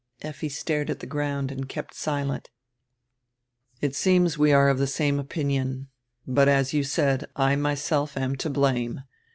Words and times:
Effi 0.23 0.49
stared 0.49 0.89
at 0.89 0.97
die 0.97 1.05
ground 1.05 1.51
and 1.51 1.69
kept 1.69 1.93
silent. 1.93 2.49
"It 3.81 3.93
seems 3.95 4.35
we 4.35 4.51
are 4.51 4.67
of 4.67 4.79
die 4.79 4.85
same 4.85 5.19
opinion. 5.19 5.89
But, 6.25 6.47
as 6.49 6.73
you 6.73 6.83
said, 6.83 7.25
I 7.35 7.55
myself 7.55 8.17
am 8.17 8.35
to 8.37 8.49
blame. 8.49 9.01